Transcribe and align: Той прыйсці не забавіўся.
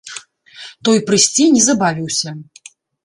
Той 0.89 0.97
прыйсці 1.09 1.43
не 1.57 1.61
забавіўся. 1.69 2.29